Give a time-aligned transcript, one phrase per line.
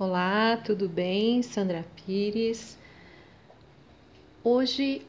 [0.00, 1.42] Olá, tudo bem?
[1.42, 2.78] Sandra Pires.
[4.44, 5.04] Hoje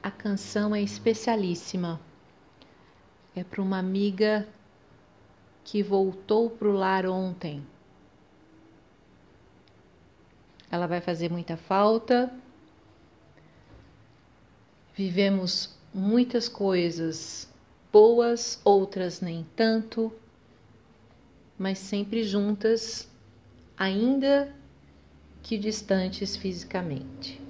[0.00, 2.00] a canção é especialíssima.
[3.34, 4.46] É para uma amiga
[5.64, 7.66] que voltou para o lar ontem.
[10.70, 12.32] Ela vai fazer muita falta.
[14.94, 17.52] Vivemos muitas coisas
[17.92, 20.12] boas, outras nem tanto,
[21.58, 23.12] mas sempre juntas
[23.76, 24.54] ainda
[25.42, 27.40] que distantes fisicamente.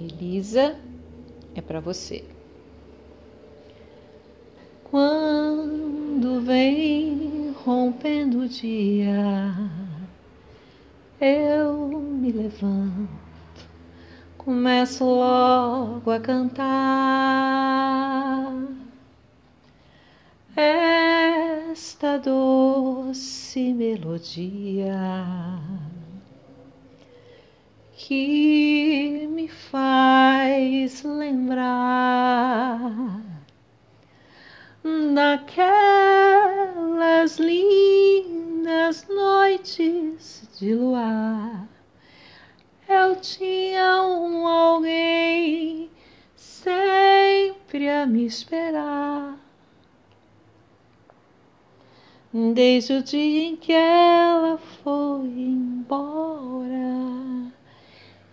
[0.00, 0.76] Elisa,
[1.54, 2.24] é para você.
[4.84, 9.54] Quando vem rompendo o dia,
[11.20, 13.08] eu me levanto,
[14.36, 17.52] começo logo a cantar.
[21.72, 25.24] Esta doce melodia
[27.94, 32.92] que me faz lembrar
[35.14, 35.68] daquelas
[37.38, 41.66] lindas noites de luar.
[42.86, 45.90] Eu tinha um alguém
[46.36, 49.41] sempre a me esperar.
[52.34, 56.72] Desde o dia em que ela foi embora,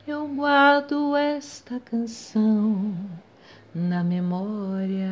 [0.07, 2.95] eu guardo esta canção
[3.75, 5.11] na memória.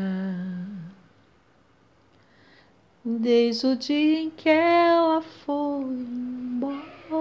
[3.03, 7.11] Desde o dia em que ela foi embora,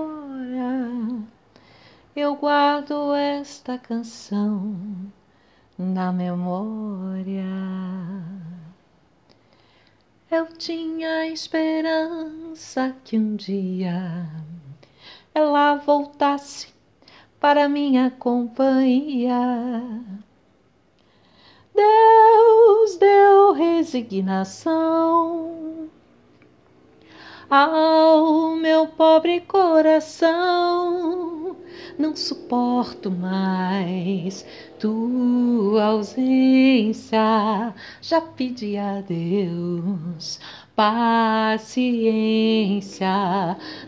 [2.14, 4.76] eu guardo esta canção
[5.76, 7.44] na memória.
[10.58, 14.26] Tinha esperança que um dia
[15.34, 16.68] ela voltasse
[17.38, 19.36] para minha companhia.
[21.74, 24.70] Deus deu resignação
[27.50, 31.15] ao meu pobre coração.
[31.98, 34.44] Não suporto mais
[34.78, 37.18] tua ausência.
[38.00, 40.38] Já pedi a Deus
[40.76, 41.96] paciência.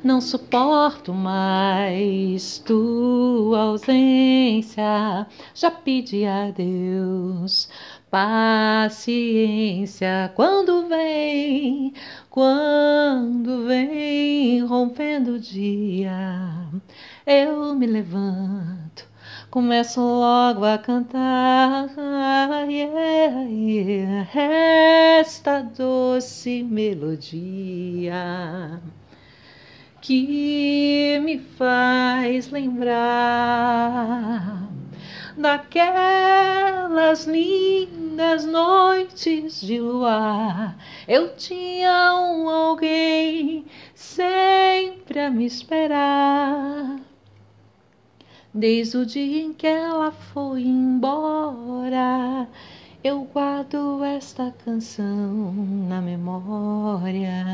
[0.02, 5.26] Não suporto mais tua ausência.
[5.54, 7.68] Já pedi a Deus
[8.10, 9.52] paciência.
[10.34, 11.92] Quando vem,
[12.30, 16.68] quando vem rompendo o dia,
[17.26, 19.08] eu me levanto
[19.50, 21.88] começo logo a cantar
[22.68, 24.28] yeah, yeah,
[25.20, 28.18] esta doce melodia
[30.02, 33.88] que me faz lembrar
[35.38, 40.76] daquelas lindas noites de luar.
[41.06, 46.98] Eu tinha um alguém sempre a me esperar
[48.52, 52.48] Desde o dia em que ela foi embora,
[53.04, 55.52] eu guardo esta canção
[55.86, 57.44] na memória.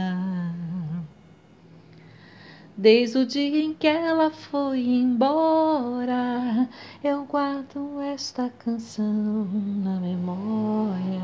[2.76, 6.68] Desde o dia em que ela foi embora,
[7.02, 9.46] eu guardo esta canção
[9.82, 11.22] na memória.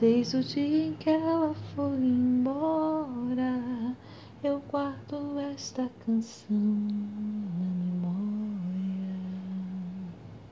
[0.00, 3.58] Desde o dia em que ela foi embora
[4.42, 6.56] eu guardo esta canção